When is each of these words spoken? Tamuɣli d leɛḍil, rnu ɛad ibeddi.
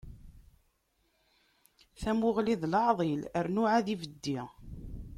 Tamuɣli 2.01 2.55
d 2.61 2.63
leɛḍil, 2.71 3.21
rnu 3.45 3.63
ɛad 3.71 3.87
ibeddi. 3.93 4.39